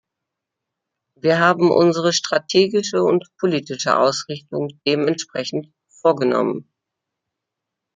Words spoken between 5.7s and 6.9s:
vorgenommen.